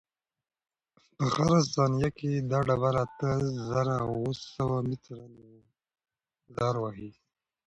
[1.15, 3.31] په هره ثانیه کې دا ډبره اته
[3.69, 5.23] زره اوه سوه متره
[6.55, 7.11] لاره وهي.